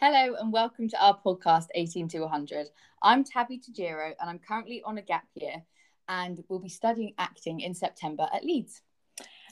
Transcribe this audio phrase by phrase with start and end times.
[0.00, 2.68] Hello and welcome to our podcast 18 to 100.
[3.02, 5.64] I'm Tabby Tajiro and I'm currently on a gap year
[6.06, 8.80] and will be studying acting in September at Leeds.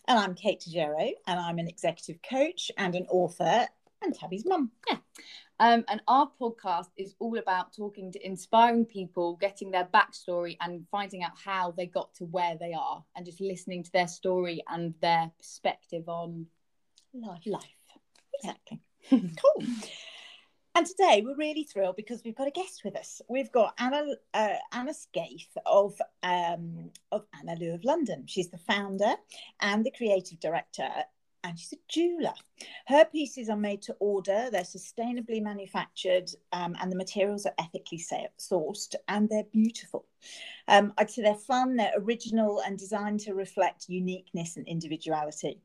[0.06, 3.66] And I'm Kate Tajero and I'm an executive coach and an author
[4.00, 4.70] and Tabby's mum.
[4.88, 4.98] Yeah.
[5.58, 10.86] Um, and our podcast is all about talking to inspiring people, getting their backstory and
[10.92, 14.62] finding out how they got to where they are and just listening to their story
[14.68, 16.46] and their perspective on
[17.12, 17.42] Life.
[17.46, 17.64] life.
[18.38, 18.80] Exactly.
[19.10, 19.66] cool.
[20.76, 23.22] And today we're really thrilled because we've got a guest with us.
[23.30, 28.24] We've got Anna uh, Anna Skaith of um, of Anna Lou of London.
[28.26, 29.14] She's the founder
[29.62, 30.86] and the creative director,
[31.42, 32.34] and she's a jeweler.
[32.88, 34.50] Her pieces are made to order.
[34.52, 38.04] They're sustainably manufactured, um, and the materials are ethically
[38.38, 40.04] sourced, and they're beautiful.
[40.68, 45.58] Um, I'd say they're fun, they're original, and designed to reflect uniqueness and individuality.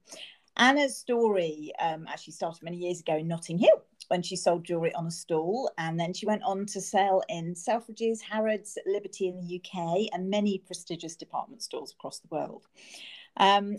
[0.55, 4.93] Anna's story um, actually started many years ago in Notting Hill when she sold jewellery
[4.93, 5.71] on a stall.
[5.77, 10.29] And then she went on to sell in Selfridges, Harrods, Liberty in the UK, and
[10.29, 12.67] many prestigious department stores across the world.
[13.37, 13.77] Um,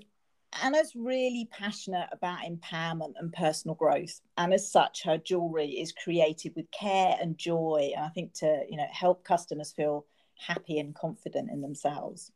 [0.63, 4.23] Anna's really passionate about empowerment and personal growth.
[4.39, 7.93] And as such, her jewellery is created with care and joy.
[7.95, 10.07] And I think to, you know, help customers feel
[10.39, 12.33] happy and confident in themselves.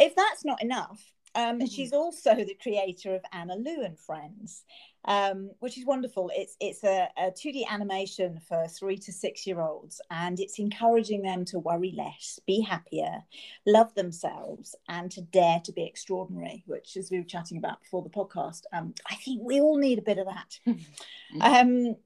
[0.00, 1.00] If that's not enough,
[1.36, 1.66] um.
[1.66, 4.64] She's also the creator of Anna Lou and Friends,
[5.04, 6.30] um, which is wonderful.
[6.34, 11.22] It's it's a, a 2D animation for three to six year olds, and it's encouraging
[11.22, 13.22] them to worry less, be happier,
[13.66, 16.64] love themselves, and to dare to be extraordinary.
[16.66, 19.98] Which, as we were chatting about before the podcast, um, I think we all need
[19.98, 20.58] a bit of that.
[21.40, 21.96] um,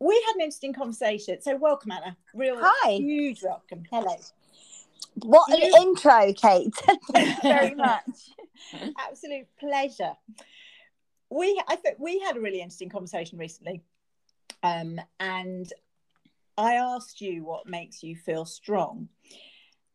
[0.00, 1.40] we had an interesting conversation.
[1.42, 2.16] So, welcome, Anna.
[2.34, 2.92] Real Hi.
[2.92, 3.82] huge welcome.
[3.90, 4.14] Hello.
[5.16, 6.74] What an You- intro, Kate.
[7.12, 8.30] Thank you very much.
[8.98, 10.12] absolute pleasure.
[11.30, 13.82] We I think we had a really interesting conversation recently,
[14.62, 15.70] um, and
[16.56, 19.08] I asked you what makes you feel strong,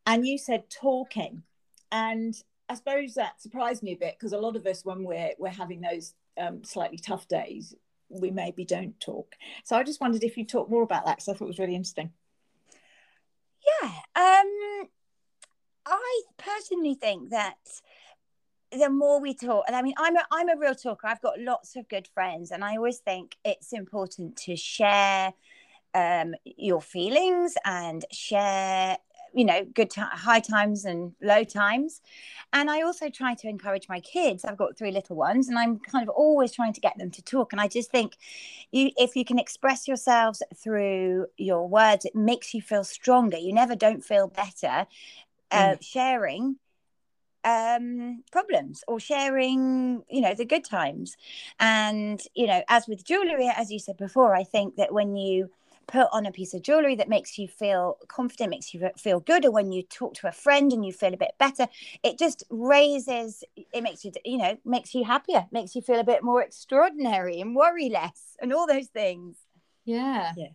[0.06, 1.44] and you said talking,
[1.92, 2.36] and
[2.70, 5.50] I suppose that surprised me a bit because a lot of us, when we're we're
[5.50, 7.74] having those um, slightly tough days,
[8.10, 9.36] we maybe don't talk.
[9.64, 11.60] So I just wondered if you talk more about that because I thought it was
[11.60, 12.12] really interesting.
[13.82, 13.90] Yeah.
[14.16, 14.88] Um,
[15.86, 17.58] I personally think that
[18.72, 21.08] the more we talk, and I mean, I'm a, I'm a real talker.
[21.08, 25.34] I've got lots of good friends, and I always think it's important to share
[25.94, 28.98] um, your feelings and share,
[29.34, 32.02] you know, good ti high times and low times.
[32.52, 34.44] And I also try to encourage my kids.
[34.44, 37.22] I've got three little ones, and I'm kind of always trying to get them to
[37.22, 37.52] talk.
[37.52, 38.18] And I just think,
[38.72, 43.38] you if you can express yourselves through your words, it makes you feel stronger.
[43.38, 44.88] You never don't feel better
[45.54, 46.58] uh, sharing
[47.46, 51.18] um problems or sharing you know the good times
[51.60, 55.50] and you know as with jewelry as you said before i think that when you
[55.86, 59.44] put on a piece of jewelry that makes you feel confident makes you feel good
[59.46, 61.68] or when you talk to a friend and you feel a bit better
[62.02, 66.04] it just raises it makes you you know makes you happier makes you feel a
[66.06, 69.36] bit more extraordinary and worry less and all those things
[69.86, 70.36] Yeah.
[70.36, 70.50] Yeah.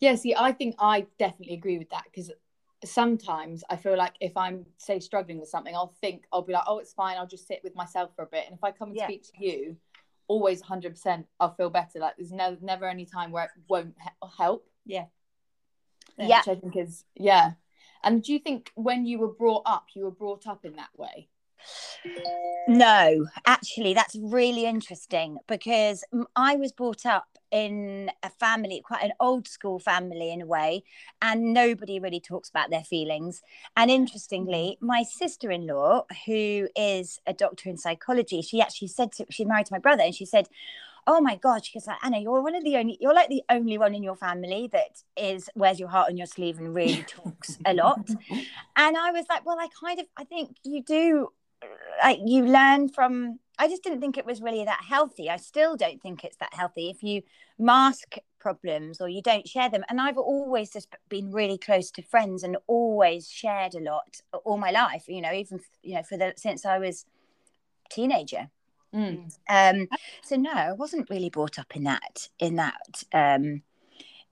[0.00, 0.14] Yeah.
[0.16, 2.32] See, I think I definitely agree with that because
[2.84, 6.64] sometimes I feel like if I'm, say, struggling with something, I'll think, I'll be like,
[6.66, 7.16] oh, it's fine.
[7.16, 8.44] I'll just sit with myself for a bit.
[8.46, 9.06] And if I come and Yeah.
[9.06, 9.76] speak to you,
[10.28, 11.98] always 100%, I'll feel better.
[11.98, 14.66] Like there's never, never any time where it won't he- help.
[14.86, 15.06] Yeah.
[16.16, 16.40] Yeah.
[16.40, 17.52] Which I think is, yeah.
[18.02, 20.90] And do you think when you were brought up, you were brought up in that
[20.96, 21.28] way?
[22.68, 29.02] No, actually, that's really interesting because mm, I was brought up in a family, quite
[29.02, 30.84] an old school family in a way,
[31.20, 33.42] and nobody really talks about their feelings.
[33.76, 39.12] And interestingly, my sister in law, who is a doctor in psychology, she actually said
[39.12, 40.48] to, she's married to my brother, and she said,
[41.06, 43.42] Oh my God, she goes like, Anna, you're one of the only, you're like the
[43.50, 47.02] only one in your family that is wears your heart on your sleeve and really
[47.02, 48.08] talks a lot.
[48.76, 51.28] And I was like, well, I kind of, I think you do
[52.02, 55.28] like you learn from i just didn't think it was really that healthy.
[55.28, 56.90] I still don't think it's that healthy.
[56.90, 57.22] If you
[57.58, 62.02] mask problems or you don't share them and i've always just been really close to
[62.02, 66.16] friends and always shared a lot all my life you know even you know for
[66.16, 67.04] the since i was
[67.86, 68.48] a teenager.
[68.94, 69.30] Mm.
[69.48, 69.86] um
[70.24, 73.62] so no i wasn't really brought up in that in that um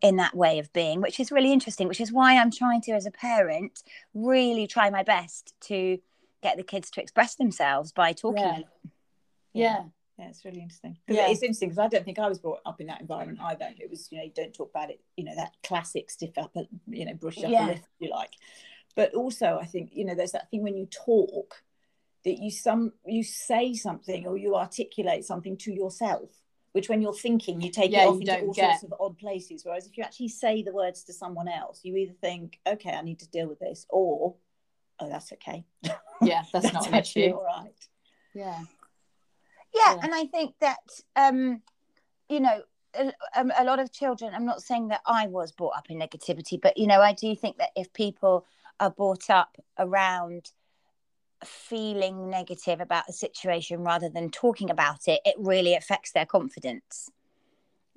[0.01, 2.93] in that way of being which is really interesting which is why i'm trying to
[2.93, 3.85] as a parent
[4.15, 5.99] really try my best to
[6.43, 8.63] get the kids to express themselves by talking Yeah.
[9.53, 9.85] Yeah.
[10.19, 10.97] Yeah, it's really interesting.
[11.07, 11.29] Yeah.
[11.29, 13.69] It's interesting because I don't think I was brought up in that environment either.
[13.79, 16.63] It was, you know, you don't talk about it, you know, that classic stiff upper,
[16.89, 17.67] you know, brush up, Yeah.
[17.67, 18.33] lip, if you like.
[18.97, 21.63] But also, I think, you know, there's that thing when you talk
[22.25, 26.31] that you some you say something or you articulate something to yourself
[26.73, 28.79] which when you're thinking, you take Yeah, it off into all get.
[28.81, 29.65] sorts of odd places.
[29.65, 33.01] Whereas if you actually say the words to someone else, you either think, okay, I
[33.03, 34.35] need to deal with this, or,
[35.01, 35.65] oh, that's okay.
[35.83, 37.33] Yeah, that's, That's not an issue.
[37.33, 37.73] all right.
[38.35, 38.61] Yeah.
[39.75, 40.01] yeah, Yeah.
[40.03, 40.79] and I think that
[41.17, 41.63] um,
[42.29, 42.63] you know,
[42.95, 44.35] a, um, a lot of children.
[44.35, 47.35] I'm not saying that I was brought up in negativity, but you know, I do
[47.35, 48.47] think that if people
[48.81, 50.51] are brought up around
[51.45, 57.11] feeling negative about the situation rather than talking about it, it really affects their confidence.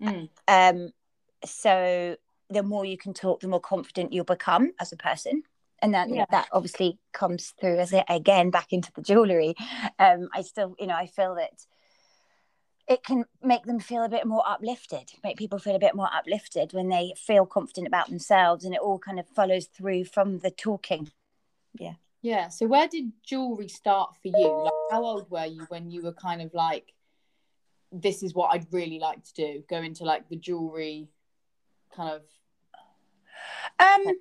[0.02, 0.30] Mm.
[0.48, 0.92] Um,
[1.46, 2.16] so
[2.50, 5.44] the more you can talk, the more confident you'll become as a person.
[5.82, 6.26] And that Yeah.
[6.30, 9.56] that obviously comes through as it again back into the jewelry.
[9.98, 11.66] Um, I still, you know, I feel that
[12.88, 16.10] it can make them feel a bit more uplifted, make people feel a bit more
[16.14, 20.40] uplifted when they feel confident about themselves, and it all kind of follows through from
[20.40, 21.12] the talking.
[21.74, 21.96] Yeah.
[22.22, 22.50] Yeah.
[22.50, 24.62] So where did jewelry start for you?
[24.64, 26.94] Like, how old were you when you were kind of like,
[27.92, 29.64] this is what I'd really like to do?
[29.70, 31.08] Go into like the jewelry
[31.96, 32.22] kind of.
[33.80, 34.16] Um,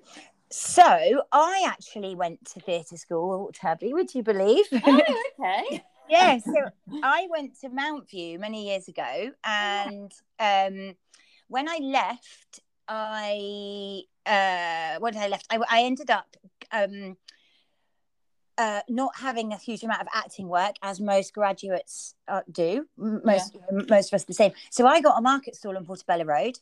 [0.51, 4.65] so I actually went to theatre school, Tabby, would you believe?
[4.71, 4.99] Oh,
[5.39, 5.83] okay.
[6.09, 6.69] yeah, so
[7.01, 10.95] I went to Mountview many years ago, and um,
[11.47, 16.35] when I left, I uh, when I left, I, I ended up
[16.71, 17.15] um,
[18.57, 22.85] uh, not having a huge amount of acting work, as most graduates uh, do.
[22.97, 23.55] Most
[23.87, 24.51] most of us the same.
[24.69, 26.59] So I got a market stall on Portobello Road,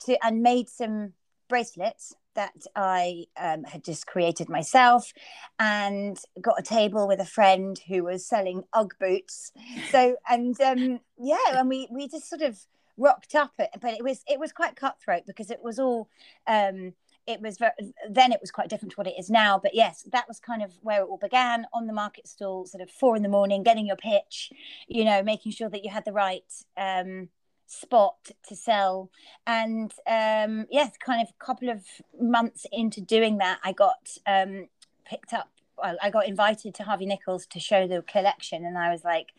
[0.00, 1.14] to and made some
[1.48, 5.12] bracelets that I um, had just created myself
[5.58, 9.52] and got a table with a friend who was selling UGG boots.
[9.90, 12.58] So and um, yeah, and we we just sort of
[12.96, 16.08] rocked up it, but it was it was quite cutthroat because it was all
[16.46, 16.94] um,
[17.26, 17.72] it was very,
[18.10, 19.58] then it was quite different to what it is now.
[19.62, 22.82] But yes, that was kind of where it all began on the market stall, sort
[22.82, 24.50] of four in the morning, getting your pitch,
[24.88, 26.42] you know, making sure that you had the right.
[26.76, 27.28] Um,
[27.72, 29.10] spot to sell.
[29.46, 31.84] And um yes kind of a couple of
[32.20, 34.68] months into doing that i got um
[35.04, 38.64] picked up well, i got invited to harvey nichols to show the collection.
[38.64, 39.32] And i was like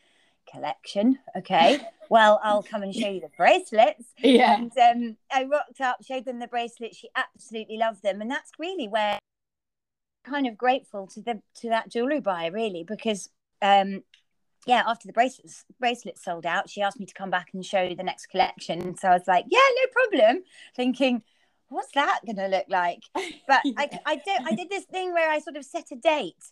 [0.51, 1.19] collection?
[1.37, 1.79] Okay.
[2.09, 4.03] Well i'll come and show you the bracelets.
[4.19, 4.55] Yeah.
[4.55, 6.97] and um i rocked up showed them the bracelets.
[6.97, 8.21] She absolutely loved them.
[8.21, 9.17] And that's really where
[10.23, 13.29] kind of grateful to the to that jewelry buyer really because
[13.61, 14.03] um
[14.65, 17.93] yeah, after the bracelets bracelets sold out, she asked me to come back and show
[17.95, 18.95] the next collection.
[18.97, 20.43] So I was like, yeah, no problem.
[20.75, 21.21] Thinking,
[21.69, 23.03] what's that going to look like?
[23.13, 26.43] But I, I did, I did this thing where I sort of set a date.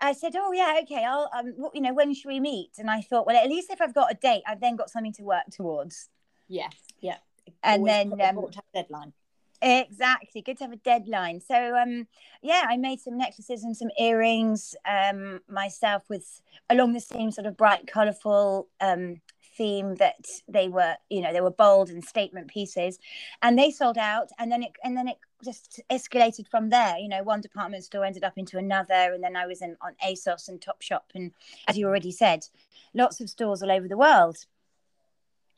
[0.00, 2.70] I said, oh yeah, okay, I'll, um, what- you know, when should we meet?
[2.78, 5.12] And I thought, well, at least if I've got a date, I've then got something
[5.14, 6.08] to work towards.
[6.48, 6.72] Yes.
[7.00, 7.16] Yeah.
[7.62, 9.12] And Always then, um, important to have a deadline.
[9.62, 10.40] Exactly.
[10.40, 11.40] Good to have a deadline.
[11.40, 12.06] So um
[12.42, 16.40] yeah, I made some necklaces and some earrings um myself with
[16.70, 19.20] along the same sort of bright, colourful um
[19.56, 22.98] theme that they were, you know, they were bold and statement pieces.
[23.42, 26.96] And they sold out and then it and then it just escalated from there.
[26.96, 29.94] You know, one department store ended up into another and then I was in on
[30.02, 31.32] ASOS and Topshop and
[31.68, 32.46] as you already said,
[32.94, 34.46] lots of stores all over the world.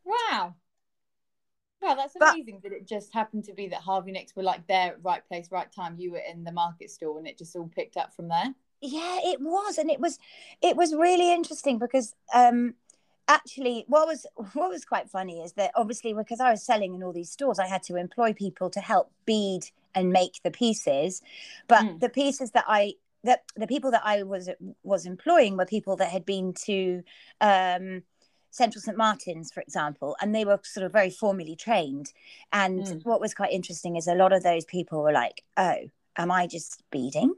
[0.05, 0.57] Wow.
[1.83, 4.67] Wow, that's But- amazing that it just happened to be that Harvey Nicks were like
[4.69, 5.97] there at right place, right time.
[5.99, 8.55] You were in the market stall and it just all picked up from there.
[8.85, 10.19] yeah it was and it was
[10.61, 12.75] it was really interesting because um
[13.29, 17.01] actually what was what was quite funny is that obviously because i was selling in
[17.05, 19.63] all these stores i had to employ people to help bead
[19.95, 21.23] and make the pieces
[21.69, 22.01] but Mm.
[22.01, 24.51] the pieces that i that the people that i was
[24.83, 27.05] was employing were people that had been to
[27.41, 28.03] um
[28.53, 32.13] central st martin's for example and they were sort of very formally trained.
[32.53, 33.05] And Mm.
[33.05, 35.79] what was quite interesting is a lot of those people were like oh
[36.17, 37.33] am i just beading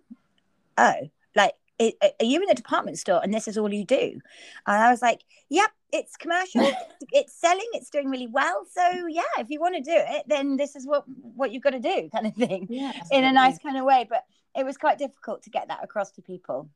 [0.77, 1.01] oh
[1.37, 4.21] like i- are you in a department store and this is all you do?
[4.67, 6.67] And i was like yep it's commercial.
[7.13, 7.69] It's selling.
[7.75, 8.67] It's doing really well.
[8.79, 8.83] So
[9.21, 11.05] yeah if you want to do it then this is what
[11.41, 12.93] what you've got to do kind of thing Yeah.
[13.13, 14.05] in a nice kind of way.
[14.09, 14.25] But
[14.57, 16.69] it was quite difficult to get that across to people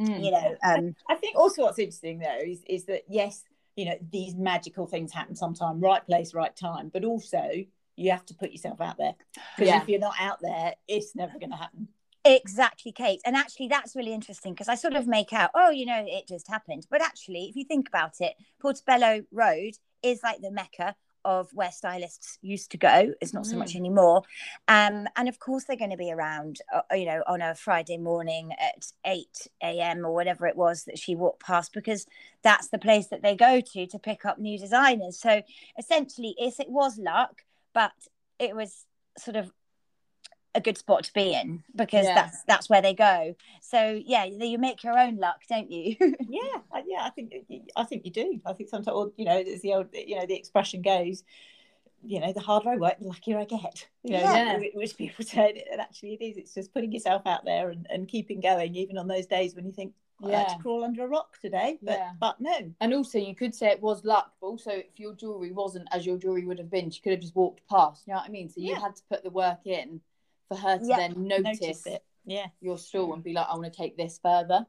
[0.00, 0.24] Mm.
[0.24, 3.44] you know um I think also what's interesting though is is that yes,
[3.76, 7.50] you know, these magical things happen sometime, right place, right time, but also
[7.96, 9.14] you have to put yourself out there
[9.56, 9.82] because Yeah.
[9.82, 11.88] if you're not out there, it's never going to happen.
[12.24, 13.20] Exactly, Kate.
[13.26, 16.26] And actually, that's really interesting because I sort of make out, oh, you know, it
[16.26, 16.86] just happened.
[16.90, 21.70] But actually, if you think about it, Portobello Road is like the mecca of where
[21.70, 23.12] stylists used to go.
[23.20, 24.22] It's not so much anymore.
[24.68, 27.96] Um, and of course, they're going to be around, uh, you know, on a Friday
[27.96, 29.26] morning at 8
[29.62, 30.04] a.m.
[30.04, 32.06] or whatever it was that she walked past because
[32.42, 35.18] that's the place that they go to to pick up new designers.
[35.18, 35.42] So
[35.78, 37.92] essentially, it's, it was luck, but
[38.38, 38.84] it was
[39.18, 39.52] sort of
[40.54, 42.14] a good spot to be in because Yeah.
[42.14, 43.34] that's that's where they go.
[43.60, 45.96] So yeah, you make your own luck, don't you?
[46.28, 47.32] yeah I- yeah i think
[47.76, 50.26] i think you do i think sometimes or, you know as the old you know
[50.26, 51.22] the expression goes
[52.02, 54.58] you know the harder i work the luckier i get you know Yeah.
[54.74, 58.08] which- people say and actually it is it's just putting yourself out there and, and
[58.08, 59.92] keeping going even on those days when you think
[60.22, 60.54] "Oh, i had Yeah.
[60.54, 62.12] to crawl under a rock today but Yeah.
[62.20, 65.52] but no And also, you could say it was luck, but also, if your jewelry
[65.52, 68.06] wasn't as your jewelry would have been, she could have just walked past.
[68.06, 68.48] You know what I mean?
[68.48, 68.80] So you Yeah.
[68.80, 70.00] had to put the work in
[70.48, 70.96] for her to Yeah.
[70.96, 74.18] then notice, notice it yeah your stall and be like, I want to take this
[74.22, 74.66] further.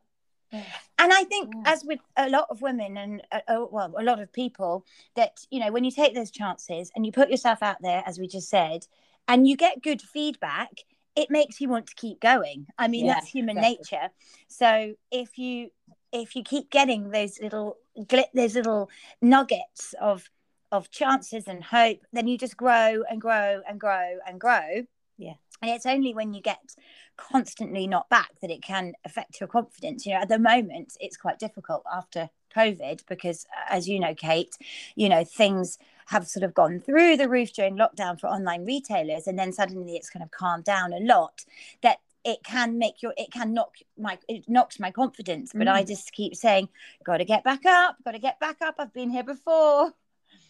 [0.98, 1.74] And I think, Yeah.
[1.74, 5.39] as with a lot of women and uh, uh, well, a lot of people, that
[5.50, 8.27] you know, when you take those chances and you put yourself out there, as we
[8.27, 8.88] just said,
[9.27, 10.70] and you get good feedback,
[11.15, 12.67] it makes you want to keep going.
[12.77, 13.77] I mean, Yeah, that's human exactly.
[13.79, 14.10] nature.
[14.48, 15.72] So if you
[16.12, 18.89] if you keep getting those little glit, those little
[19.22, 20.29] nuggets of
[20.72, 24.86] of chances and hope, then you just grow and grow and grow and grow.
[25.17, 25.34] Yeah.
[25.62, 26.75] And it's only when you get
[27.17, 30.05] constantly knocked back that it can affect your confidence.
[30.05, 34.55] You know, at the moment, it's quite difficult after COVID because, as you know, Kate,
[34.95, 39.27] you know, things have sort of gone through the roof during lockdown for online retailers.
[39.27, 41.45] And then suddenly it's kind of calmed down a lot
[41.81, 45.84] that it can make your it can knock my it knocks my confidence but i
[45.84, 45.88] Mm.
[45.88, 46.67] just keep saying
[47.03, 49.93] got to get back up got to get back up i've been here before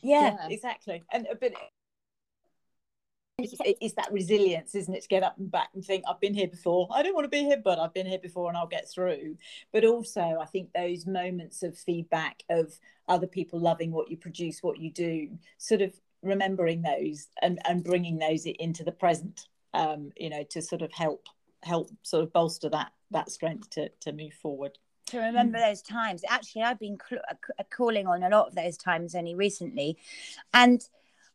[0.01, 0.47] yeah, Yeah.
[0.49, 1.59] exactly and but it's,
[3.37, 6.47] it's that resilience isn't it to get up and back and think i've been here
[6.47, 6.87] before.
[6.93, 9.37] I don't want to be here but i've been here before and i'll get through.
[9.73, 12.73] But also i think those moments of feedback of
[13.07, 17.83] other people loving what you produce what you do sort of remembering those and and
[17.83, 21.27] bringing those into the present um you know to sort of help
[21.63, 24.77] help sort of bolster that that strength to to move forward.
[25.07, 26.23] To remember those times.
[26.29, 29.97] Actually i've been cl- uh, calling on a lot of those times only recently.
[30.53, 30.87] And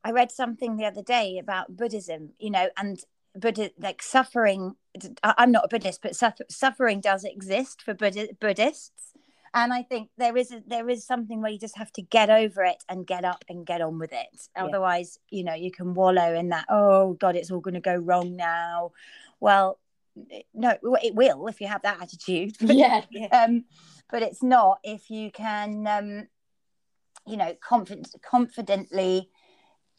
[0.05, 3.01] i read something the other day about buddhism you know and
[3.35, 4.75] Buddha, like suffering
[5.23, 9.13] i'm not a buddhist but suffer, suffering does exist for Buddha, buddhists
[9.55, 12.29] and i think there is a, there is something where you just have to get
[12.29, 14.65] over it and get up and get on with it Yeah.
[14.65, 17.95] otherwise you know you can wallow in that oh god it's all going to go
[17.95, 18.93] wrong now
[19.39, 19.79] well
[20.55, 23.05] no it will if you have that attitude but Yeah.
[23.33, 23.65] um
[24.11, 26.29] but it's not if you can um
[27.27, 29.31] you know confident confidently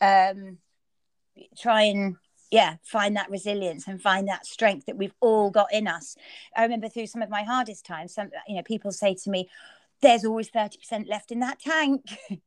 [0.01, 0.57] um
[1.57, 2.15] try and
[2.49, 6.15] yeah find that resilience and find that strength that we've all got in us.
[6.55, 9.49] I remember through some of my hardest times some you know people say to me
[10.01, 12.03] there's always 30% left in that tank.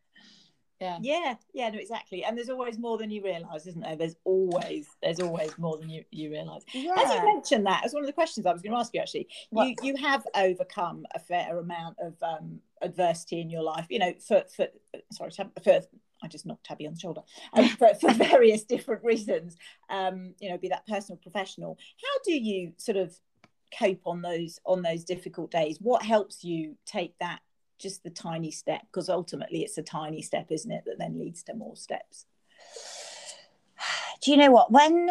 [0.80, 0.98] Yeah.
[1.00, 2.24] yeah yeah no exactly.
[2.24, 3.96] And there's always more than you realize isn't there?
[3.96, 6.62] There's always there's always more than you you realize.
[6.74, 9.00] As you mentioned that, as one of the questions I was going to ask you,
[9.00, 13.86] actually, you, you have overcome a fair amount of um, adversity in your life.
[13.88, 14.66] You know, for for
[15.12, 15.30] sorry,
[15.62, 15.80] for
[16.24, 17.20] I just knocked Tabby on the shoulder
[17.52, 19.56] um, for, for various different reasons.
[19.90, 21.78] Um, you know, be that personal, professional.
[22.02, 23.14] How do you sort of
[23.78, 25.78] cope on those on those difficult days?
[25.80, 27.40] What helps you take that
[27.78, 28.82] just the tiny step?
[28.90, 32.26] Because ultimately, it's a tiny step, isn't it, that then leads to more steps.
[34.22, 35.10] do you know what when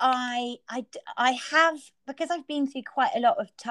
[0.00, 0.84] i i
[1.16, 3.70] i have because i've been through quite a lot of t-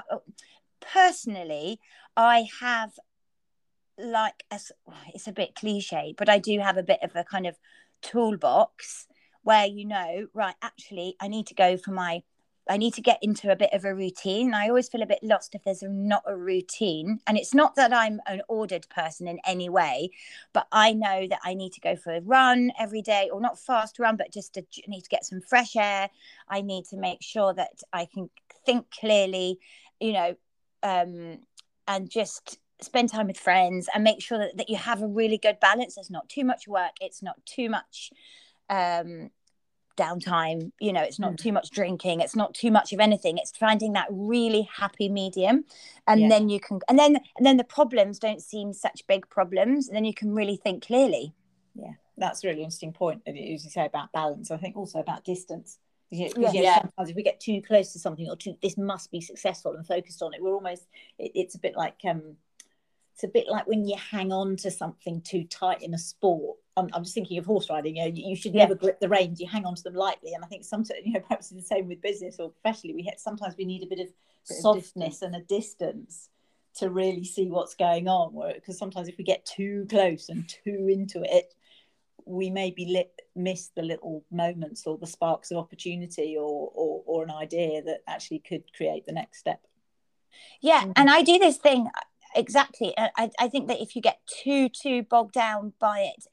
[0.79, 1.79] personally
[2.15, 2.91] i have
[3.97, 4.59] like a
[5.13, 7.57] it's a bit cliche but i do have a bit of a kind of
[8.01, 9.07] toolbox
[9.43, 12.23] where you know right actually i need to go for my
[12.69, 14.53] I need to get into a bit of a routine.
[14.53, 17.19] I always feel a bit lost if there's not a routine.
[17.27, 20.11] And it's not that I'm an ordered person in any way,
[20.53, 23.59] but I know that I need to go for a run every day, or not
[23.59, 26.09] fast run, but just to need to get some fresh air.
[26.47, 28.29] I need to make sure that I can
[28.65, 29.59] think clearly,
[29.99, 30.35] you know,
[30.83, 31.39] um,
[31.87, 35.37] and just spend time with friends and make sure that, that you have a really
[35.37, 35.95] good balance.
[35.95, 38.11] There's not too much work, it's not too much
[38.69, 39.29] um
[39.97, 41.37] downtime you know it's not Mm.
[41.37, 45.65] too much drinking it's not too much of anything it's finding that really happy medium
[46.07, 46.29] and Yeah.
[46.29, 49.95] then you can and then and then the problems don't seem such big problems and
[49.95, 51.33] then you can really think clearly
[51.75, 55.25] yeah that's a really interesting point as you say about balance i think also about
[55.25, 55.77] distance
[56.09, 56.51] You know, 'cause, Yeah.
[56.53, 56.81] you know, Yeah.
[56.81, 59.85] sometimes if we get too close to something or too this must be successful and
[59.85, 60.87] focused on it we're almost
[61.19, 62.37] it, it's a bit like um
[63.13, 66.57] it's a bit like when you hang on to something too tight in a sport
[66.77, 68.63] I'm, I'm just thinking of horse riding you know you, you should Yeah.
[68.63, 71.13] never grip the reins you hang on to them lightly and i think sometimes you
[71.13, 73.87] know perhaps it's the same with business or professionally we have, sometimes we need a
[73.87, 74.07] bit of
[74.47, 75.21] Bit softness distance.
[75.21, 76.29] and a distance
[76.75, 80.87] to really see what's going on because sometimes if we get too close and too
[80.89, 81.53] into it
[82.25, 87.23] we maybe lit, miss the little moments or the sparks of opportunity or, or or
[87.23, 89.61] an idea that actually could create the next step
[90.61, 90.93] yeah Mhm.
[90.95, 91.87] and i do this thing
[92.35, 92.93] exactly.
[92.97, 96.27] I, I think that if you get too too bogged down by it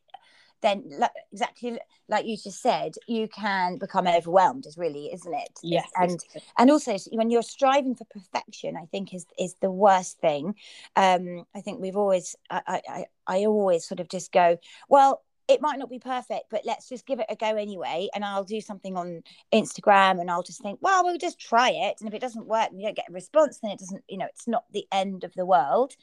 [0.60, 1.78] then like, exactly
[2.08, 5.58] like you just said you can become overwhelmed is really isn't it?
[5.62, 5.88] Yes.
[5.96, 6.18] and
[6.58, 10.54] and also when you're striving for perfection i think is is the worst thing.
[10.96, 15.60] Um i think we've always i i i always sort of just go well it
[15.60, 18.60] might not be perfect but let's just give it a go anyway and i'll do
[18.60, 22.20] something on instagram and i'll just think well we'll just try it and if it
[22.20, 24.64] doesn't work and you don't get a response then it doesn't you know it's not
[24.72, 25.94] the end of the world.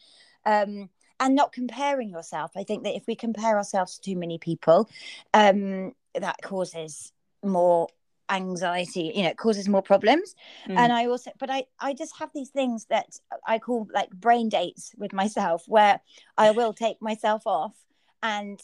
[0.45, 2.51] Um and not comparing yourself.
[2.57, 4.89] I think that if we compare ourselves to too many people
[5.33, 7.11] um that causes
[7.43, 7.87] more
[8.27, 10.33] anxiety you know it causes more problems.
[10.67, 10.77] Mm.
[10.77, 14.49] and i also but i i just have these things that i call like brain
[14.49, 15.99] dates with myself where
[16.35, 17.75] i will take myself off
[18.23, 18.59] and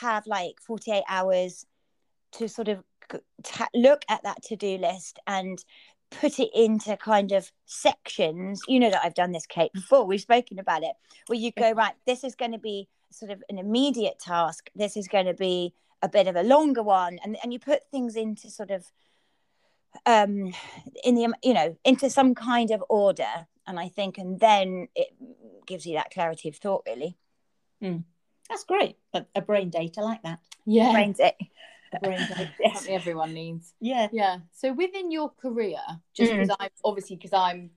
[0.00, 1.66] have like 48 hours
[2.32, 2.82] to sort of
[3.42, 5.64] ta- look at that to-do list and
[6.10, 8.60] put it into kind of sections.
[8.68, 10.06] You know that i've done this kate before.
[10.06, 10.92] We've spoken about it
[11.26, 14.70] where you go right this is going to be sort of an immediate task.
[14.74, 17.18] This is going to be a bit of a longer one.
[17.24, 18.84] And, and you put things into sort of
[20.06, 20.52] um
[21.04, 25.08] in the you know into some kind of order and i think and then it
[25.66, 27.16] gives you that clarity of thought really
[28.48, 28.96] That's great.
[29.14, 29.96] A, a brain date.
[29.98, 30.40] I like that.
[30.66, 30.92] Yeah.
[30.92, 31.34] brains it
[31.92, 32.48] A brain date.
[32.60, 32.86] Yes.
[32.88, 33.72] Everyone needs.
[33.80, 34.08] Yeah.
[34.12, 34.38] Yeah.
[34.52, 35.78] So within your career,
[36.14, 36.40] just Mm.
[36.40, 37.70] because I'm obviously because I'm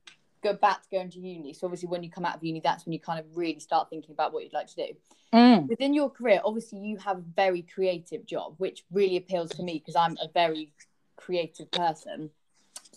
[0.44, 1.52] go back to going to uni.
[1.54, 3.90] So obviously when you come out of uni, that's when you kind of really start
[3.90, 4.88] thinking about what you'd like to do.
[5.34, 5.68] Mm.
[5.68, 9.80] Within your career, obviously you have a very creative job, which really appeals to me
[9.80, 10.74] because I'm a very
[11.16, 12.30] creative person.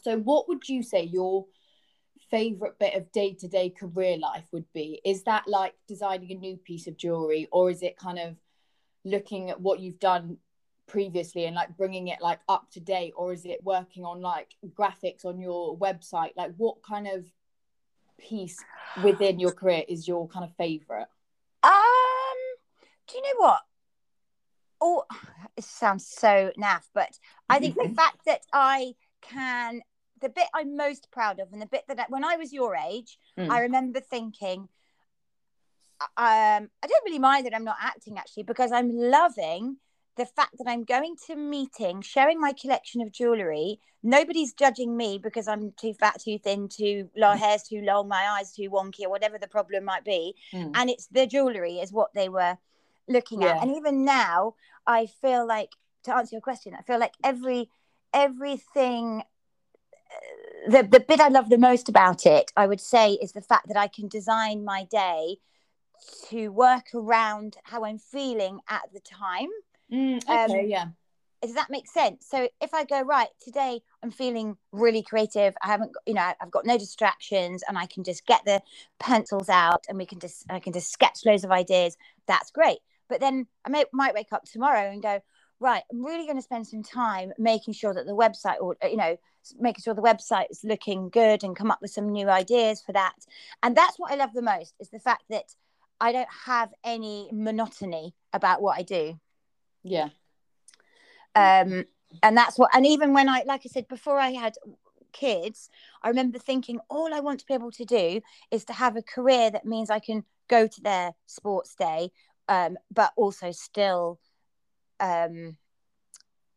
[0.03, 1.47] So what would you say your
[2.31, 5.01] favorite bit of day-to-day career life would be?
[5.05, 8.37] Is that like designing a new piece of jewelry or is it kind of
[9.05, 10.39] looking at what you've done
[10.87, 14.49] previously and like bringing it like up to date or is it working on like
[14.77, 17.25] graphics on your website like what kind of
[18.19, 18.59] piece
[19.05, 21.07] within your career is your kind of favorite
[21.63, 22.41] Um,
[23.07, 23.61] do you know what?
[24.81, 25.05] Oh,
[25.57, 27.19] it sounds so naff, but
[27.49, 29.83] I think the fact that I can,
[30.21, 32.77] the bit I'm most proud of, and the bit that I, when I was your
[32.77, 33.51] age, Mm.
[33.51, 34.69] I remember thinking,
[36.01, 39.77] um, I don't really mind that I'm not acting actually because I'm loving
[40.17, 43.79] the fact that I'm going to meeting, showing my collection of jewelry.
[44.03, 48.25] Nobody's judging me because I'm too fat, too thin, too long, hair's too long, my
[48.29, 50.73] eyes too wonky, or whatever the problem might be Mm.
[50.75, 52.57] and it's the jewelry is what they were
[53.09, 54.55] looking at and even now
[54.87, 55.71] i feel like
[56.05, 57.69] to answer your question i feel like every
[58.15, 59.23] everything
[60.69, 63.69] the, the bit i love the most about it i would say is the fact
[63.69, 65.37] that i can design my day
[66.29, 69.49] to work around how i'm feeling at the time.
[69.93, 70.87] Mm, okay Um, yeah.
[71.43, 72.27] does that make sense.
[72.29, 75.55] So if i go right today i'm feeling really creative.
[75.63, 78.63] I haven't got- you know i've got no distractions and i can just get the
[78.99, 81.97] pencils out and we can just i can just sketch loads of ideas
[82.27, 82.79] that's great.
[83.09, 85.21] But then i may, might wake up tomorrow and go
[85.61, 88.97] right i'm really going to spend some time making sure that the website or you
[88.97, 89.17] know
[89.59, 92.93] making sure the website is looking good and come up with some new ideas for
[92.93, 93.15] that.
[93.63, 95.55] And that's what i love the most is the fact that
[96.01, 99.19] i don't have any monotony about what i do.
[99.83, 100.09] Yeah.
[101.35, 101.85] Um
[102.23, 104.55] and that's what and even when i like i said before i had
[105.13, 105.71] kids
[106.03, 108.21] i remember thinking all i want to be able to do
[108.51, 112.11] is to have a career that means i can go to their sports day
[112.49, 114.19] um but also still
[115.01, 115.57] um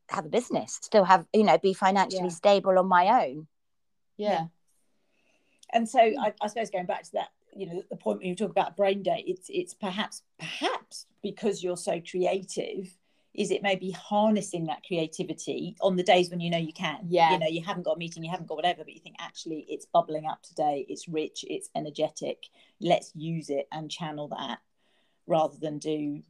[0.09, 2.29] have a business still have you know be financially Yeah.
[2.29, 3.47] stable on my own
[4.17, 4.45] yeah
[5.71, 8.35] And so I, I suppose going back to that, you know, the point when you
[8.35, 12.95] talk about brain day, it's it's perhaps perhaps because you're so creative,
[13.33, 16.99] is it maybe harnessing that creativity on the days when you know you can.
[17.07, 17.31] Yeah.
[17.33, 19.65] You know, you haven't got a meeting, you haven't got whatever, but you think actually
[19.67, 22.49] it's bubbling up today, it's rich, it's energetic.
[22.79, 24.59] Let's use it and channel that
[25.25, 26.21] rather than do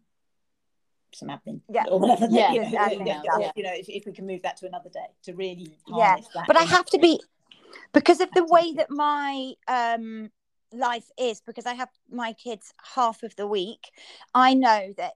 [1.16, 1.86] some admin Yeah.
[1.90, 2.28] or whatever.
[2.30, 3.52] Yeah, you know, admin or, stuff.
[3.56, 6.48] you know if, if we can move that to another day to really Yeah, that.
[6.48, 7.20] but I have to be
[7.94, 10.32] because of the way that my um
[10.72, 13.92] life is because I have my kids half of the week.
[14.34, 15.14] I know that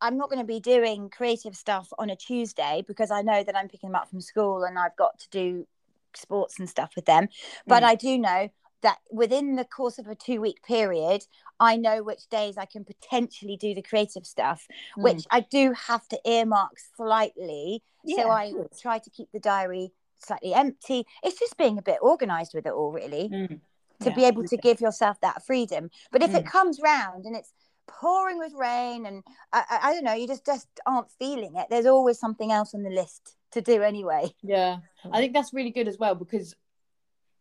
[0.00, 3.56] I'm not going to be doing creative stuff on a Tuesday because I know that
[3.56, 5.66] I'm picking them up from school and I've got to do
[6.14, 7.28] sports and stuff with them.
[7.66, 7.86] But Mm.
[7.86, 8.48] I do know
[8.82, 11.24] that within the course of a two week period,
[11.60, 14.66] I know which days I can potentially do the creative stuff,
[14.98, 15.02] Mm.
[15.02, 17.82] which I do have to earmark slightly
[18.16, 21.06] so I try to keep the diary slightly empty.
[21.22, 23.60] It's just being a bit organized with it all, really, Mm.
[24.00, 25.90] to Yeah, be able to give yourself that freedom.
[26.10, 26.50] But if it Mm.
[26.50, 27.52] comes round and it's
[27.86, 31.68] pouring with rain and I, I, I don't know, you just just aren't feeling it.
[31.70, 34.34] There's always something else on the list to do anyway.
[34.42, 34.78] Yeah,
[35.12, 36.54] I think that's really good as well because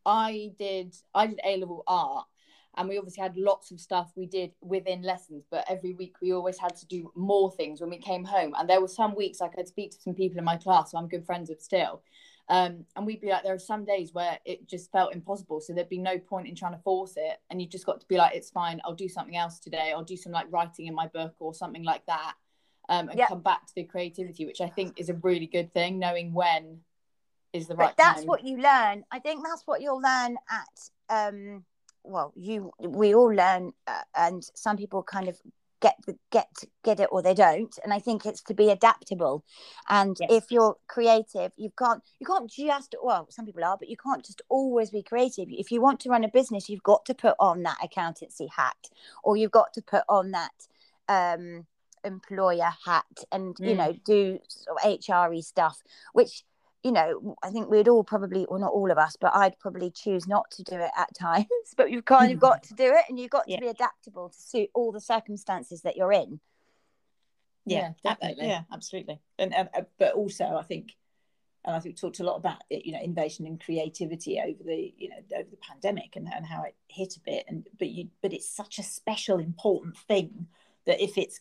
[0.06, 2.26] I did I did A level art,
[2.78, 6.32] and we obviously had lots of stuff we did within lessons but every week we
[6.34, 9.42] always had to do more things when we came home and there were some weeks
[9.42, 12.02] i could speak to some people in my class who i'm good friends with still
[12.50, 15.74] um, and we'd be like there are some days where it just felt impossible so
[15.74, 18.18] there'd be no point in trying to force it and you just got to be
[18.18, 21.08] like it's fine i'll do something else today i'll do some like writing in my
[21.08, 22.34] book or something like that
[22.90, 23.30] um, and Yep.
[23.30, 26.80] come back to the creativity which i think is a really good thing knowing when
[27.54, 28.28] is the but right that's time.
[28.28, 31.64] what you learn i think that's what you'll learn at um
[32.04, 35.38] well you we all learn uh, and some people kind of
[35.82, 36.48] get the get
[36.84, 39.44] get it or they don't and i think it's to be adaptable
[39.90, 40.30] and Yes.
[40.32, 44.24] if you're creative you can't you can't just well some people are but you can't
[44.24, 47.36] just always be creative if you want to run a business you've got to put
[47.40, 48.90] on that accountancy hat
[49.24, 50.68] or you've got to put on that
[51.10, 51.66] um
[52.04, 53.78] employer hat and you Mm.
[53.78, 55.82] know do sort of HRE stuff
[56.14, 56.44] which
[56.84, 59.92] you know, I think we'd all probably, well, not all of us, but I'd probably
[59.92, 61.46] choose not to do it at times.
[61.78, 63.58] But you've kind of got to do it, and you've got Yeah.
[63.58, 66.40] to be adaptable to suit all the circumstances that you're in.
[67.66, 68.48] Yeah, ab- definitely.
[68.48, 70.96] yeah absolutely and uh, uh, but also i think
[71.64, 74.64] and i think we talked a lot about it, you know innovation and creativity over
[74.64, 77.90] the you know over the pandemic and, and how it hit a bit and but
[77.90, 80.48] you but it's such a special important thing
[80.88, 81.40] that if it's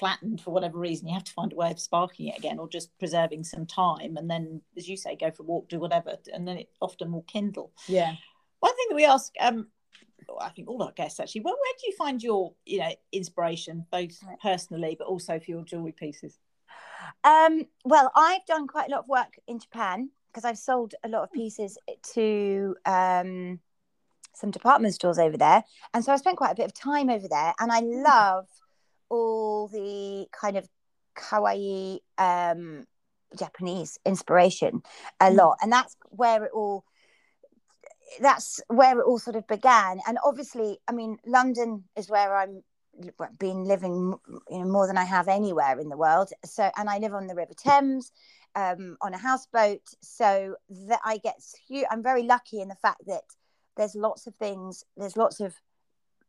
[0.00, 2.66] flattened for whatever reason you have to find a way of sparking it again or
[2.66, 6.16] just preserving some time and then as you say go for a walk do whatever
[6.32, 7.70] and then it often will kindle.
[7.86, 8.14] Yeah.
[8.60, 9.68] One thing that we ask um
[10.40, 11.42] I think all our guests actually.
[11.42, 15.64] Well, where do you find your, you know, inspiration, both personally but also for your
[15.64, 16.38] jewelry pieces?
[17.24, 21.08] Um, well, I've done quite a lot of work in Japan because I've sold a
[21.08, 21.78] lot of pieces
[22.14, 23.60] to um,
[24.34, 27.26] some department stores over there, and so I spent quite a bit of time over
[27.28, 28.46] there, and I love
[29.10, 30.68] all the kind of
[31.16, 32.86] kawaii um,
[33.38, 34.82] Japanese inspiration
[35.20, 35.36] a Mm.
[35.36, 36.84] lot, and that's where it all.
[38.20, 42.62] That's where it all sort of began, and obviously, I mean, London is where I'm
[43.38, 44.14] been living
[44.50, 46.30] you know more than I have anywhere in the world.
[46.44, 48.10] So and I live on the River Thames
[48.56, 50.56] um, on a houseboat, so
[50.88, 51.36] that I get
[51.90, 53.22] I'm very lucky in the fact that
[53.76, 54.84] there's lots of things.
[54.96, 55.54] There's lots of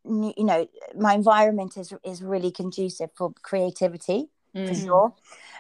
[0.06, 4.30] you know my environment is is really conducive for creativity
[4.66, 4.86] for Mm.
[4.86, 5.14] sure.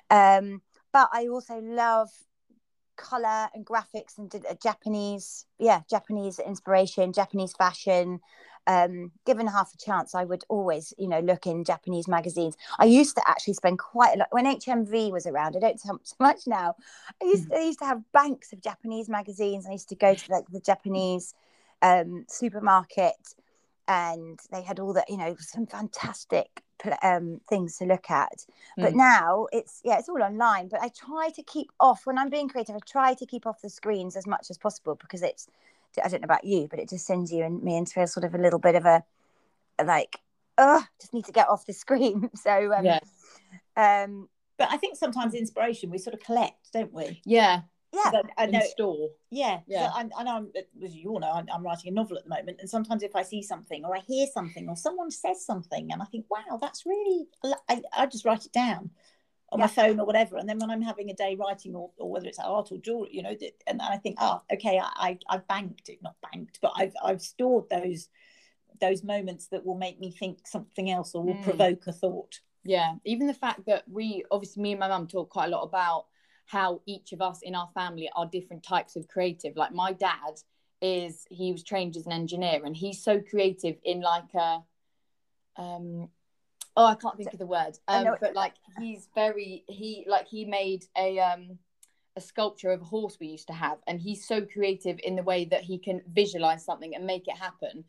[0.10, 2.10] Um, but I also love
[2.98, 8.20] color and graphics and uh, Japanese, yeah, Japanese inspiration, Japanese fashion.
[8.68, 12.56] Um, given half a chance, I would always, you know, look in Japanese magazines.
[12.78, 15.56] I used to actually spend quite a lot when HMV was around.
[15.56, 16.76] I don't so so much now.
[17.22, 19.66] I used to, I used to have banks of Japanese magazines.
[19.68, 21.34] I used to go to like the Japanese
[21.82, 23.16] um, supermarket,
[23.88, 26.64] and they had all the, you know, some fantastic
[27.04, 28.46] um, things to look at
[28.80, 28.98] but Mm.
[28.98, 32.50] now it's yeah it's all online but i try to keep off when i'm being
[32.50, 35.48] creative i try to keep off the screens as much as possible because it's
[36.04, 38.24] i don't know about you but it just sends you and me into a sort
[38.24, 39.04] of a little bit of a
[39.86, 40.22] like
[40.58, 43.00] oh just need to get off the screen so um, Yeah.
[43.78, 47.22] um But I think sometimes inspiration we sort of collect, don't we?
[47.26, 47.62] yeah
[47.94, 49.90] yeah I, I in know, store yeah, Yeah.
[49.94, 50.52] I, I know, I'm,
[50.84, 53.16] as you all know, I'm, I'm writing a novel at the moment, and sometimes if
[53.16, 56.58] I see something or I hear something or someone says something, and I think, wow,
[56.60, 57.28] that's really,
[57.70, 58.90] I, I just write it down
[59.54, 62.12] on my phone or whatever, and then when I'm having a day writing, or, or
[62.12, 63.36] whether it's art or jewelry, you know,
[63.68, 67.22] and I think, oh, okay, I, I I've banked it, not banked, but I've I've
[67.22, 68.10] stored those
[68.82, 71.44] those moments that will make me think something else or will Mm.
[71.44, 72.40] provoke a thought.
[72.64, 75.64] Yeah, even the fact that we obviously me and my mum talk quite a lot
[75.64, 76.08] about
[76.52, 79.56] how each of us in our family are different types of creative.
[79.56, 80.42] Like my dad
[80.82, 84.60] is he was trained as an engineer and he's so creative in like a
[85.56, 86.10] um
[86.76, 87.78] oh I can't think of the word.
[87.88, 91.58] Um but like he's very he like he made a um
[92.18, 95.24] a sculpture of a horse we used to have and he's so creative in the
[95.24, 97.86] way that he can visualize something and make it happen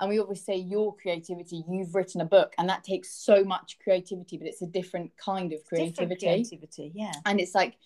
[0.00, 3.78] and we always say your creativity you've written a book and that takes so much
[3.82, 7.12] creativity but it's a different kind of Different creativity creativity, yeah.
[7.26, 7.76] and it's like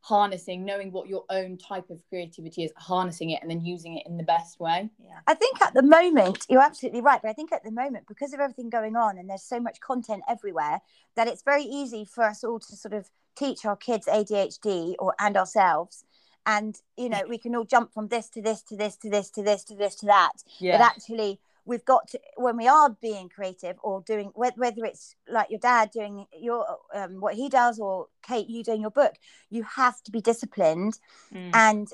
[0.00, 4.06] harnessing knowing what your own type of creativity is harnessing it and then using it
[4.06, 5.18] in the best way Yeah.
[5.26, 8.32] I think at the moment you're absolutely right, but I think at the moment because
[8.32, 10.80] of everything going on and there's so much content everywhere
[11.16, 15.14] that it's very easy for us all to sort of teach our kids ADHD or
[15.18, 16.04] and ourselves,
[16.46, 19.30] and you know we can all jump from this to this to this to this
[19.30, 20.32] to this to this to that.
[20.58, 20.78] yeah.
[20.78, 25.50] But actually, we've got to when we are being creative or doing whether it's like
[25.50, 29.14] your dad doing your um, what he does or Kate you doing your book,
[29.50, 30.98] you have to be disciplined
[31.32, 31.50] Mm.
[31.54, 31.88] and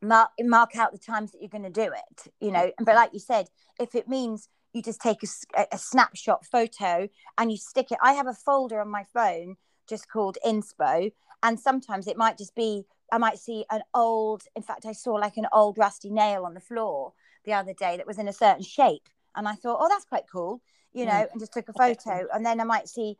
[0.00, 3.10] mark mark out the times that you're going to do it you know but like
[3.12, 3.48] you said
[3.80, 8.26] if it means you just take a snapshot photo and you stick it i have
[8.26, 9.56] a folder on my phone
[9.88, 11.12] just called inspo
[11.42, 15.14] and sometimes it might just be i might see an old in fact i saw
[15.14, 17.12] like an old rusty nail on the floor
[17.44, 20.24] the other day that was in a certain shape and I thought, oh, that's quite
[20.30, 20.60] cool,
[20.92, 21.30] you know, Mm.
[21.32, 23.16] and just took a photo, and then I might see,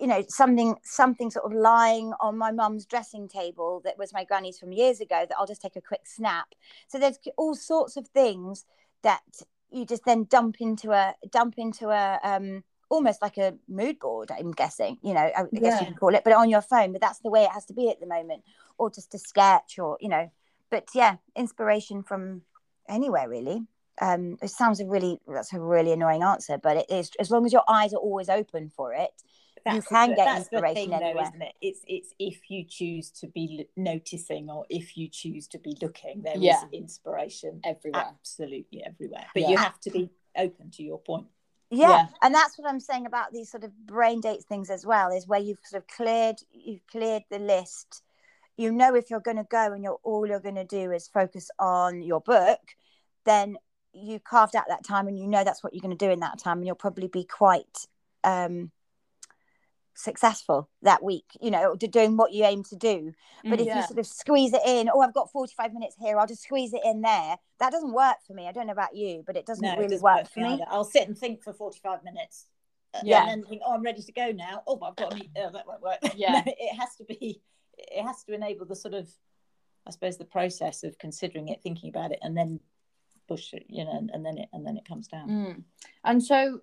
[0.00, 4.24] you know, something something sort of lying on my mum's dressing table that was my
[4.24, 6.54] granny's from years ago that I'll just take a quick snap.
[6.88, 8.64] So there's all sorts of things
[9.02, 9.22] that
[9.70, 14.30] you just then dump into a dump into a um almost like a mood board
[14.30, 15.80] i'm guessing you know i, I guess Yeah.
[15.80, 17.72] you can call it but on your phone but that's the way it has to
[17.72, 18.44] be at the moment
[18.78, 20.30] or just a sketch or you know
[20.70, 22.42] but yeah inspiration from
[22.88, 23.62] anywhere really
[24.00, 27.46] um it sounds a really that's a really annoying answer but it is as long
[27.46, 29.12] as your eyes are always open for it
[29.72, 31.54] You can the- get that's the inspiration thing, though, isn't it?
[31.62, 35.74] It's it's if you choose to be l- noticing or if you choose to be
[35.80, 36.64] looking, there is Yeah.
[36.70, 38.02] inspiration everywhere.
[38.14, 39.26] absolutely everywhere.
[39.32, 39.48] But Yeah.
[39.50, 41.28] you have to be open to your point.
[41.70, 41.88] yeah.
[41.88, 42.06] Yeah.
[42.22, 45.26] and that's what i'm saying about these sort of brain dates things as well is
[45.26, 48.02] where you've sort of cleared you've cleared the list
[48.56, 51.08] you know if you're going to go and you're all you're going to do is
[51.08, 52.60] focus on your book
[53.24, 53.56] then
[53.92, 56.20] you carved out that time and you know that's what you're going to do in
[56.20, 57.86] that time and you'll probably be quite
[58.24, 58.70] um
[59.96, 63.12] successful that week you know doing what you aim to do
[63.44, 63.76] but if Yeah.
[63.76, 66.74] you sort of squeeze it in oh i've got 45 minutes here i'll just squeeze
[66.74, 69.46] it in there that doesn't work for me i don't know about you but it
[69.46, 70.64] doesn't No, it really doesn't work for me either.
[70.68, 72.46] I'll sit and think for 45 minutes.
[72.92, 73.20] uh, Yeah.
[73.20, 74.62] And then think, oh, I'm ready to go now.
[74.66, 75.30] Oh, but I've got to meet.
[75.36, 75.98] Oh, that won't work.
[76.16, 76.42] Yeah.
[76.44, 77.40] No, it has to be,
[77.78, 79.08] it has to enable the sort of,
[79.86, 82.60] I suppose, the process of considering it, thinking about it, and then
[83.28, 85.28] push it, you know, and, and then it, and then it comes down.
[85.28, 85.62] Mm.
[86.04, 86.60] And so,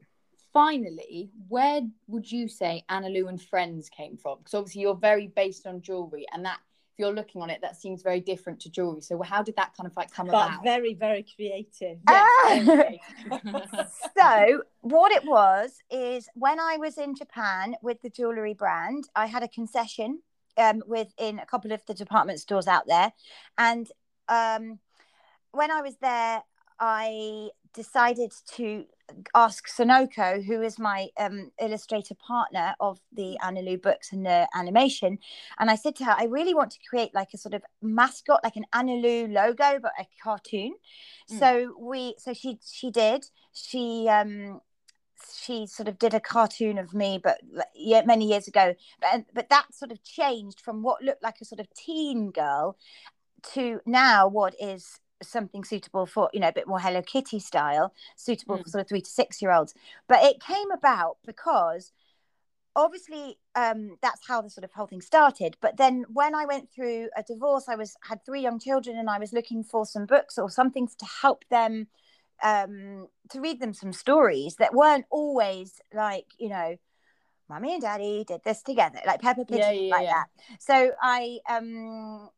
[0.54, 4.40] finally, where would you say Anna Lou and Friends came from?
[4.40, 6.60] Because obviously you're very based on jewelry, and that
[6.94, 9.02] if you're looking on it, that seems very different to jewelry.
[9.02, 10.64] So, how did that kind of like come But about?
[10.64, 12.00] very, very creative.
[12.08, 13.90] Yes, very creative.
[14.18, 19.28] so what it was is when I was in Japan with the jewelry brand, I
[19.28, 20.22] had a concession
[20.58, 23.12] um, within a couple of the department stores out there,
[23.58, 23.88] and
[24.28, 24.80] um,
[25.52, 26.44] when I was there,
[26.80, 28.86] I decided to
[29.36, 34.48] ask Sonoko, who is my um, illustrator partner of the Anna Lou books and the
[34.56, 35.20] animation,
[35.60, 38.42] and I said to her, I really want to create like a sort of mascot,
[38.44, 40.76] like an Anna Lou logo, but a cartoon.
[41.30, 41.40] Mm.
[41.40, 43.26] So we, so she she did.
[43.54, 44.62] She um
[45.42, 47.40] she sort of did a cartoon of me, but
[47.76, 48.76] yeah, many years ago.
[49.02, 52.78] But but that sort of changed from what looked like a sort of teen girl
[53.54, 57.94] to now what is something suitable for you know a bit more Hello Kitty style,
[58.16, 58.72] suitable for Mm.
[58.72, 59.74] sort of three to six year olds.
[60.08, 61.92] But it came about because
[62.76, 66.70] obviously um that's how the sort of whole thing started but then when i went
[66.72, 70.06] through a divorce i was had three young children and i was looking for some
[70.06, 71.88] books or something to help them
[72.44, 76.76] um to read them some stories that weren't always like you know
[77.50, 80.14] mommy and daddy did this together like peppa pig Yeah, yeah, like yeah.
[80.14, 80.28] that.
[80.60, 82.30] So i um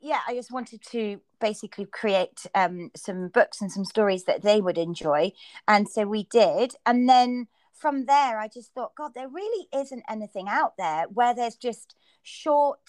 [0.00, 4.60] yeah i just wanted to basically create um some books and some stories that they
[4.60, 5.32] would enjoy.
[5.66, 6.74] And so we did.
[6.84, 11.32] And then from there i just thought god there really isn't anything out there where
[11.32, 12.80] there's just short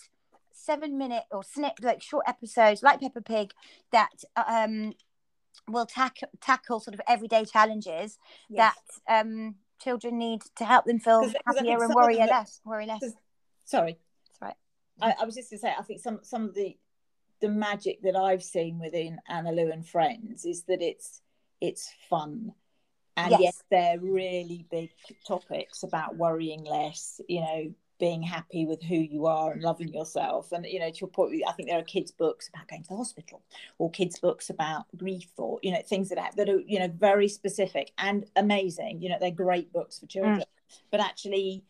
[0.51, 3.51] seven minute or snip like short episodes like peppa pig
[3.91, 4.09] that
[4.47, 4.93] um
[5.67, 8.17] will tack- tackle sort of everyday challenges
[8.49, 8.75] Yes.
[9.07, 12.29] that um children need to help them feel 'cause I think happier and worry that-
[12.29, 13.01] less worry less
[13.65, 13.99] Sorry.
[14.25, 14.55] That's right.
[14.99, 16.77] I, I was just going to say, I think some some of the
[17.39, 21.21] the magic that I've seen within Anna Lou and Friends is that it's
[21.62, 22.53] it's fun,
[23.15, 23.39] and Yes.
[23.41, 24.89] yes, they're really big
[25.27, 27.21] topics about worrying less.
[27.29, 30.51] You know, being happy with who you are and loving yourself.
[30.51, 32.89] And you know, to your point, I think there are kids' books about going to
[32.89, 33.41] the hospital,
[33.77, 36.88] or kids' books about grief, or you know, things that are, that are you know
[36.88, 39.01] very specific and amazing.
[39.01, 40.43] You know, they're great books for children,
[40.91, 41.63] but actually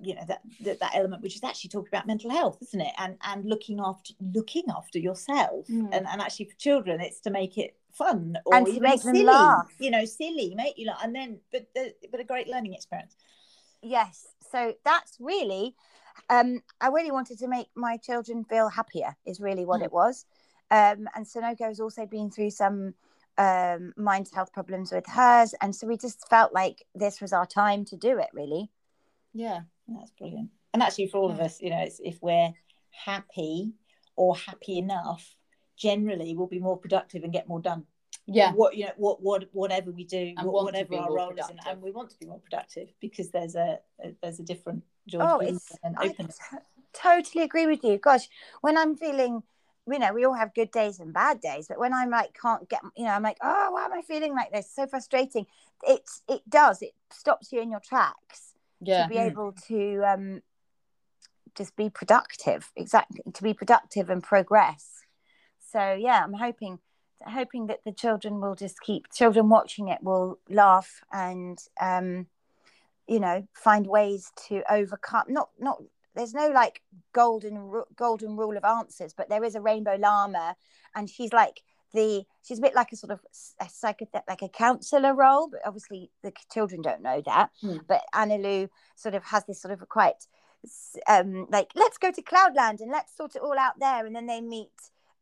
[0.00, 2.92] you know that, that that element which is actually talking about mental health isn't it
[2.98, 5.88] and and looking after looking after yourself Mm.
[5.92, 9.16] and and actually for children it's to make it fun or And even make them
[9.16, 9.66] silly, laugh.
[9.78, 13.16] you know silly make you laugh and then but the, but a great learning experience
[13.82, 15.74] yes so that's really
[16.30, 19.84] um i really wanted to make my children feel happier is really what Mm.
[19.84, 20.26] it was.
[20.70, 22.94] Um and sonoko has also been through some
[23.38, 25.54] um mind health problems with hers.
[25.62, 28.70] And so we just felt like this was our time to do it really.
[29.32, 29.60] Yeah.
[29.86, 30.50] that's brilliant.
[30.74, 32.52] And actually for all of us you know it's if we're
[32.90, 33.72] happy
[34.16, 35.36] or happy enough
[35.76, 37.86] generally we'll be more productive and get more done
[38.30, 38.52] Yeah.
[38.52, 41.48] what you know what what whatever we do And what, whatever our more role is
[41.48, 44.84] and, and we want to be more productive because there's a, a there's a different
[45.06, 46.58] joy oh it's and openness t-
[46.92, 48.28] totally agree with you gosh
[48.60, 49.42] when i'm feeling
[49.90, 52.68] you know we all have good days and bad days but when i'm like can't
[52.68, 55.46] get you know i'm like oh why am i feeling like this so frustrating
[55.86, 59.04] it's it does it stops you in your tracks Yeah.
[59.04, 59.26] to be Mm.
[59.30, 60.42] able to um
[61.54, 65.04] just be productive exactly to be productive and progress
[65.72, 66.78] so yeah i'm hoping
[67.26, 72.26] hoping that the children will just keep children watching it will laugh and um,
[73.06, 75.82] you know find ways to overcome not not
[76.14, 80.56] there's no like golden golden rule of answers but there is a rainbow llama
[80.94, 81.62] and she's like
[81.94, 83.20] the she's a bit like a sort of
[83.60, 83.94] a
[84.28, 87.78] like a counselor role but obviously the children don't know that Hmm.
[87.86, 90.26] but Anna Lou sort of has this sort of quite
[91.08, 94.26] um like let's go to cloudland and let's sort it all out there and then
[94.26, 94.72] they meet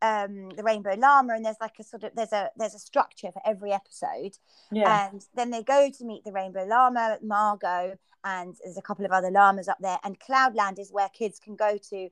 [0.02, 3.32] um the rainbow llama and there's like a sort of there's a there's a structure
[3.32, 4.37] for every episode.
[4.70, 5.09] Yeah.
[5.09, 9.12] and then they go to meet the rainbow llama margot and there's a couple of
[9.12, 9.98] other llamas up there.
[10.04, 12.11] And cloudland is where kids can go to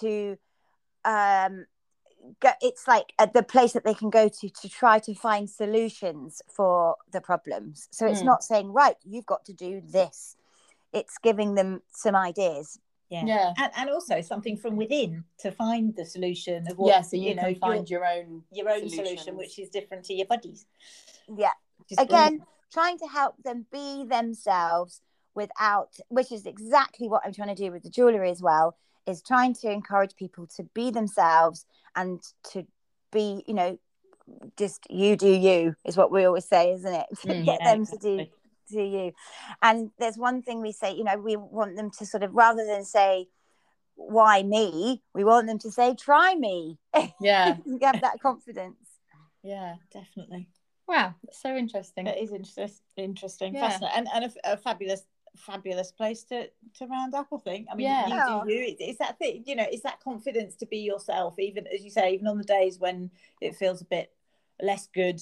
[0.00, 0.38] to
[1.04, 1.66] um
[2.40, 5.48] go, it's like uh, the place that they can go to to try to find
[5.50, 7.88] solutions for the problems.
[7.90, 8.26] So it's Mm.
[8.26, 10.36] not saying right you've got to do this.
[10.92, 13.24] It's giving them some ideas yeah.
[13.24, 13.52] Yeah.
[13.58, 17.34] And, and also something from within to find the solution of what yeah, so you,
[17.34, 19.20] know can find your, your own your own solutions.
[19.22, 20.66] solution, which is different to your buddies.
[21.36, 22.42] yeah which again brilliant.
[22.72, 25.00] trying to help them be themselves
[25.34, 29.22] without which is exactly what i'm trying to do with the jewelry as well is
[29.22, 31.64] trying to encourage people to be themselves
[31.94, 32.66] and to
[33.12, 33.78] be you know
[34.56, 37.86] just you do you is what we always say isn't it Mm, get yeah, them
[37.86, 38.32] to do exactly.
[38.68, 39.12] Do you
[39.62, 42.64] and there's one thing we say you know we want them to sort of rather
[42.66, 43.26] than say
[43.94, 46.78] why me we want them to say try me
[47.20, 47.56] Yeah.
[47.82, 48.76] have that confidence
[49.42, 49.76] Yeah.
[49.92, 50.48] definitely.
[50.88, 52.04] Wow, that's so interesting.
[52.04, 53.68] That is interest, interesting, Yeah.
[53.68, 55.02] fascinating, and, and a, a fabulous,
[55.36, 56.48] fabulous place to
[56.78, 57.26] to round up.
[57.32, 57.66] I think.
[57.70, 58.06] I mean, Yeah.
[58.06, 58.26] Yeah.
[58.38, 58.62] you do you.
[58.68, 59.66] It's, it's that thing, you know.
[59.68, 63.10] It's that confidence to be yourself, even as you say, even on the days when
[63.40, 64.12] it feels a bit
[64.62, 65.20] less good,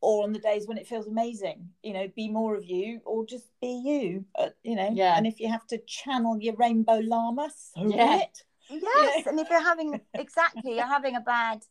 [0.00, 1.68] or on the days when it feels amazing.
[1.82, 4.24] You know, be more of you, or just be you.
[4.34, 4.90] Uh, you know.
[4.92, 5.16] Yeah.
[5.16, 8.18] And if you have to channel your rainbow llama, so Yeah.
[8.18, 8.42] it.
[8.70, 11.64] Yes, and if you're having exactly, you're having a bad,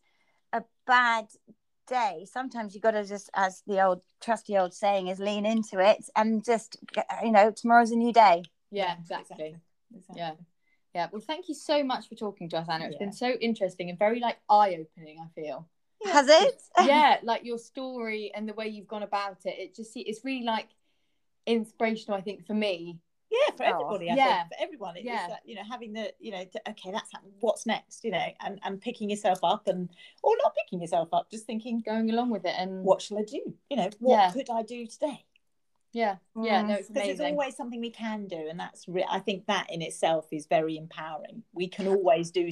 [0.52, 1.28] a bad
[1.88, 2.26] day.
[2.32, 6.04] Sometimes you got to just, as the old trusty old saying is, lean into it
[6.16, 6.78] and just,
[7.24, 8.44] you know, tomorrow's a new day.
[8.72, 9.56] yeah, exactly.
[9.96, 10.16] exactly.
[10.18, 10.34] Yeah.
[10.96, 11.08] Yeah.
[11.12, 12.86] Well, thank you so much for talking to us, Anna.
[12.86, 13.00] It's Yeah.
[13.06, 15.68] been so interesting and very like eye opening, I feel.
[16.06, 16.62] Has it?
[16.86, 19.56] yeah, like your story and the way you've gone about it.
[19.58, 20.68] It just it's really like
[21.46, 23.00] inspirational, I think, for me.
[23.30, 24.10] Yeah, for Oh, everybody.
[24.12, 24.38] I yeah.
[24.44, 24.96] think for everyone.
[24.96, 25.28] It's Yeah.
[25.28, 27.34] that, you know, having the, you know, to, okay, that's happened.
[27.42, 28.04] What's next?
[28.06, 29.90] You know, and and picking yourself up and
[30.24, 33.24] or not picking yourself up, just thinking, Going along with it and what shall I
[33.24, 33.54] do?
[33.70, 34.32] You know, what Yeah.
[34.32, 35.26] could I do today?
[35.94, 36.68] yeah, yeah, Mm.
[36.68, 39.72] no, it's Because there's always something we can do, and that's re- I think that
[39.72, 41.44] in itself is very empowering.
[41.54, 42.52] We can always do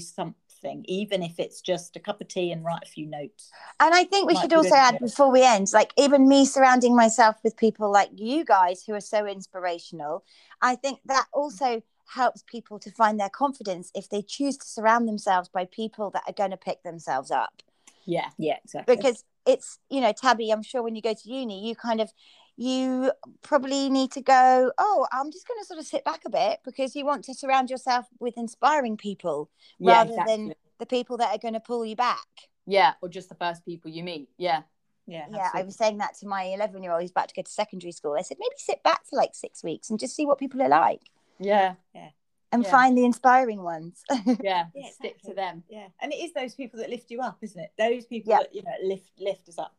[0.66, 3.52] something, even if it's just a cup of tea and write a few notes.
[3.80, 7.38] And I think we should also add before we end, like even me surrounding myself
[7.44, 10.24] with people like you guys who are so inspirational,
[10.62, 15.08] I think that also helps people to find their confidence if they choose to surround
[15.08, 17.64] themselves by people that are going to pick themselves up.
[18.06, 18.96] Yeah, Yeah, exactly.
[18.96, 22.12] because it's you know tabby i'm sure when you go to uni you kind of
[22.58, 26.30] you probably need to go oh i'm just going to sort of sit back a
[26.30, 30.38] bit because you want to surround yourself with inspiring people yeah, rather exactly.
[30.38, 32.28] than the people that are going to pull you back
[32.68, 34.28] yeah, or just the first people you meet.
[34.40, 34.64] Yeah,
[35.06, 37.42] yeah, yeah i was saying that to my 11 year old who's about to go
[37.42, 40.26] to secondary school i said maybe sit back for like six weeks and just see
[40.26, 41.02] what people are like
[41.40, 42.10] yeah, Yeah
[42.52, 42.72] and Yeah.
[42.72, 44.02] find the inspiring ones
[44.42, 44.68] yeah.
[44.74, 45.64] Yeah, Stick to them.
[45.70, 47.72] yeah, and it is those people that lift you up, isn't it?
[47.78, 48.40] Those people Yeah.
[48.40, 49.76] that you know lift lift us up.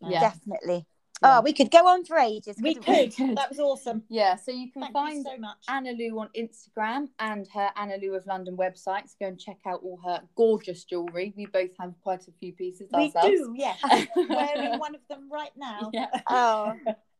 [0.00, 0.20] Yeah.
[0.20, 0.86] definitely
[1.22, 1.38] Yeah.
[1.38, 3.36] oh we could go on for ages We couldn't could.
[3.36, 4.02] That was awesome.
[4.08, 5.58] Yeah, so you can Thank find you so much.
[5.68, 9.08] Anna Lou on Instagram and her Anna Lou of London website.
[9.08, 11.34] So go and check out all her gorgeous jewellery.
[11.36, 13.28] We both have quite a few pieces we ourselves.
[13.28, 13.78] do, yes.
[14.16, 15.90] Wearing one of them right now.
[15.92, 16.08] Yeah.
[16.28, 16.74] oh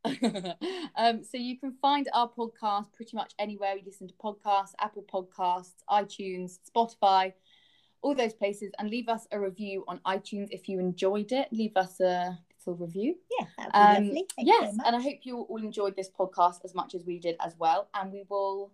[0.97, 5.05] um, so you can find our podcast pretty much anywhere you listen to podcasts, Apple
[5.13, 7.33] Podcasts, iTunes, Spotify,
[8.03, 11.49] all those places, and leave us a review on iTunes if you enjoyed it.
[11.53, 12.39] Leave us a
[12.71, 13.17] little review.
[13.39, 14.27] Yeah, that would be Um, lovely.
[14.37, 14.87] Thank you yes, very much.
[14.87, 17.89] and I hope you all enjoyed this podcast as much as we did as well.
[17.95, 18.73] And we will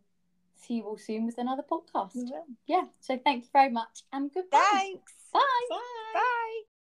[0.57, 2.15] see you all soon with another podcast.
[2.15, 2.47] We will.
[2.67, 2.85] Yeah.
[3.01, 4.63] So thank you very much and goodbye.
[4.73, 5.41] thanks Bye.
[5.71, 5.79] Bye.
[6.15, 6.74] bye